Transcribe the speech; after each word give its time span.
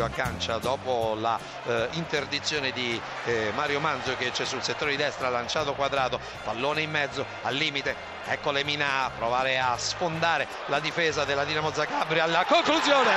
Marchisio 0.00 0.04
aggancia 0.04 0.58
dopo 0.58 1.14
la 1.18 1.38
eh, 1.64 1.88
interdizione 1.92 2.72
di 2.72 3.00
eh, 3.24 3.52
Mario 3.54 3.80
Manzo 3.80 4.16
che 4.16 4.30
c'è 4.30 4.44
sul 4.44 4.62
settore 4.62 4.92
di 4.92 4.96
destra 4.96 5.28
lanciato 5.28 5.74
quadrato 5.74 6.18
pallone 6.42 6.80
in 6.80 6.90
mezzo 6.90 7.24
al 7.42 7.54
limite 7.54 7.94
ecco 8.26 8.50
Lemina 8.50 9.04
a 9.04 9.10
provare 9.10 9.58
a 9.58 9.76
sfondare 9.76 10.46
la 10.66 10.80
difesa 10.80 11.24
della 11.24 11.44
Dinamo 11.44 11.72
Zagabria 11.72 12.24
alla 12.24 12.44
conclusione 12.44 13.12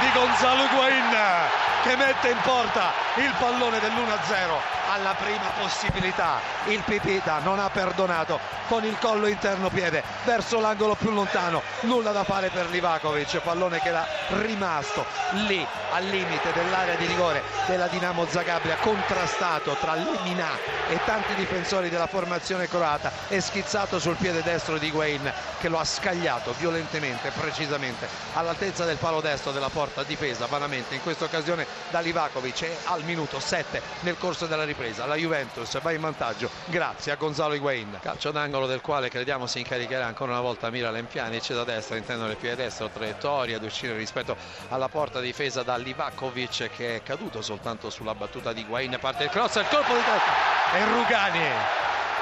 di 0.00 0.10
Gonzalo 0.12 0.68
Guain 0.68 1.71
che 1.82 1.96
mette 1.96 2.28
in 2.28 2.38
porta 2.42 2.92
il 3.16 3.34
pallone 3.38 3.80
dell'1-0 3.80 4.80
alla 4.88 5.14
prima 5.14 5.50
possibilità 5.58 6.40
il 6.66 6.80
Pipita 6.84 7.40
non 7.40 7.58
ha 7.58 7.68
perdonato 7.70 8.38
con 8.68 8.84
il 8.84 8.96
collo 8.98 9.26
interno 9.26 9.68
piede 9.68 10.02
verso 10.24 10.60
l'angolo 10.60 10.94
più 10.94 11.10
lontano. 11.10 11.62
Nulla 11.80 12.12
da 12.12 12.24
fare 12.24 12.50
per 12.50 12.68
Livakovic 12.70 13.38
pallone 13.40 13.80
che 13.80 13.88
era 13.88 14.06
rimasto 14.28 15.04
lì 15.46 15.66
al 15.90 16.04
limite 16.04 16.52
dell'area 16.52 16.94
di 16.94 17.06
rigore 17.06 17.42
della 17.66 17.88
Dinamo 17.88 18.26
Zagabria 18.26 18.76
contrastato 18.76 19.76
tra 19.80 19.94
Lemina 19.94 20.48
e 20.88 20.98
tanti 21.04 21.34
difensori 21.34 21.88
della 21.88 22.06
formazione 22.06 22.68
croata 22.68 23.10
e 23.28 23.40
schizzato 23.40 23.98
sul 23.98 24.16
piede 24.16 24.42
destro 24.42 24.78
di 24.78 24.90
Guain 24.90 25.30
che 25.58 25.68
lo 25.68 25.78
ha 25.78 25.84
scagliato 25.84 26.54
violentemente 26.58 27.30
precisamente 27.30 28.08
all'altezza 28.34 28.84
del 28.84 28.96
palo 28.98 29.20
destro 29.20 29.50
della 29.52 29.68
porta 29.70 30.02
difesa 30.04 30.46
vanamente. 30.46 30.94
In 30.94 31.02
questa 31.02 31.24
occasione 31.24 31.66
da 31.90 32.00
Livakovic 32.00 32.62
e 32.62 32.78
al 32.84 33.04
minuto 33.04 33.38
7 33.40 33.82
nel 34.00 34.16
corso 34.18 34.46
della 34.46 34.64
ripresa. 34.64 35.06
La 35.06 35.16
Juventus 35.16 35.80
va 35.80 35.92
in 35.92 36.00
vantaggio 36.00 36.50
grazie 36.66 37.12
a 37.12 37.16
Gonzalo 37.16 37.54
Higuain 37.54 37.98
calcio 38.00 38.30
d'angolo 38.30 38.66
del 38.66 38.80
quale 38.80 39.08
crediamo 39.08 39.46
si 39.46 39.58
incaricherà 39.58 40.06
ancora 40.06 40.32
una 40.32 40.40
volta 40.40 40.70
Miralem 40.70 41.06
Pjanic. 41.06 41.52
Da 41.52 41.64
destra 41.64 41.96
intendo 41.96 42.26
nel 42.26 42.36
piede 42.36 42.64
destro 42.64 42.88
traiettoria 42.88 43.56
ad 43.56 43.62
uscire 43.64 43.94
rispetto 43.94 44.36
alla 44.68 44.88
porta 44.88 45.20
difesa 45.20 45.62
da 45.62 45.76
Livakovic 45.76 46.70
che 46.74 46.96
è 46.96 47.02
caduto 47.02 47.42
soltanto 47.42 47.90
sulla 47.90 48.14
battuta 48.14 48.52
di 48.52 48.60
Higuain 48.60 48.96
parte 49.00 49.24
il 49.24 49.30
cross 49.30 49.56
il 49.56 49.66
colpo 49.68 49.94
di 49.94 50.02
testa. 50.04 50.76
E 50.76 50.84
Rugani 50.86 51.48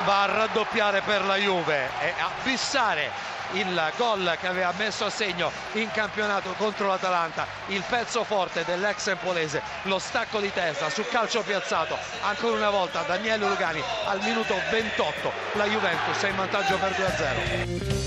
va 0.04 0.22
a 0.22 0.26
raddoppiare 0.26 1.02
per 1.02 1.24
la 1.24 1.36
Juve 1.36 1.88
e 2.00 2.14
a 2.18 2.30
fissare 2.42 3.38
il 3.52 3.92
gol 3.96 4.36
che 4.40 4.46
aveva 4.46 4.72
messo 4.76 5.04
a 5.04 5.10
segno 5.10 5.50
in 5.72 5.90
campionato 5.90 6.52
contro 6.56 6.86
l'Atalanta 6.86 7.46
il 7.68 7.82
pezzo 7.88 8.24
forte 8.24 8.64
dell'ex 8.64 9.08
empolese 9.08 9.62
lo 9.82 9.98
stacco 9.98 10.40
di 10.40 10.52
testa 10.52 10.90
su 10.90 11.04
calcio 11.08 11.42
piazzato 11.42 11.96
ancora 12.22 12.56
una 12.56 12.70
volta 12.70 13.02
Daniele 13.02 13.48
Rugani 13.48 13.82
al 14.06 14.20
minuto 14.22 14.54
28 14.70 15.32
la 15.54 15.64
Juventus 15.64 16.20
è 16.22 16.28
in 16.28 16.36
vantaggio 16.36 16.76
per 16.76 16.94
2 16.94 17.04
a 17.04 17.16
0 17.16 18.00